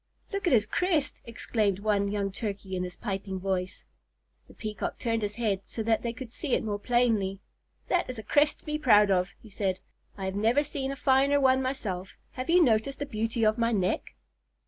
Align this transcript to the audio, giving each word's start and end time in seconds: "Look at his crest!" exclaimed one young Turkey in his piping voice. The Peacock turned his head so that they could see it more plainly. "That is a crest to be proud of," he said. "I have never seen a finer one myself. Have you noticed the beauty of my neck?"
"Look 0.33 0.47
at 0.47 0.53
his 0.53 0.65
crest!" 0.65 1.21
exclaimed 1.25 1.77
one 1.77 2.07
young 2.09 2.31
Turkey 2.31 2.75
in 2.75 2.83
his 2.83 2.95
piping 2.95 3.39
voice. 3.39 3.85
The 4.47 4.55
Peacock 4.55 4.97
turned 4.97 5.21
his 5.21 5.35
head 5.35 5.61
so 5.63 5.83
that 5.83 6.01
they 6.01 6.11
could 6.11 6.33
see 6.33 6.55
it 6.55 6.63
more 6.63 6.79
plainly. 6.79 7.39
"That 7.87 8.09
is 8.09 8.17
a 8.17 8.23
crest 8.23 8.61
to 8.61 8.65
be 8.65 8.79
proud 8.79 9.11
of," 9.11 9.29
he 9.39 9.49
said. 9.51 9.77
"I 10.17 10.25
have 10.25 10.33
never 10.33 10.63
seen 10.63 10.91
a 10.91 10.95
finer 10.95 11.39
one 11.39 11.61
myself. 11.61 12.13
Have 12.31 12.49
you 12.49 12.63
noticed 12.63 12.97
the 12.97 13.05
beauty 13.05 13.43
of 13.45 13.59
my 13.59 13.71
neck?" 13.71 14.15